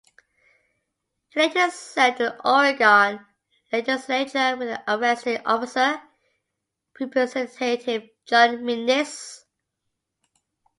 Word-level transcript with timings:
He 1.29 1.39
later 1.39 1.69
served 1.69 2.21
in 2.21 2.25
the 2.25 2.49
Oregon 2.49 3.23
Legislature 3.71 4.57
with 4.57 4.69
the 4.69 4.83
arresting 4.87 5.37
officer, 5.45 6.01
Representative 6.99 8.09
John 8.25 8.63
Minnis. 8.65 9.45